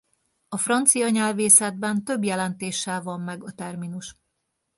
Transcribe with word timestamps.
A 0.47 0.57
francia 0.57 1.09
nyelvészetben 1.09 2.03
több 2.03 2.23
jelentéssel 2.23 3.01
van 3.01 3.21
meg 3.21 3.43
a 3.43 3.51
terminus. 3.51 4.15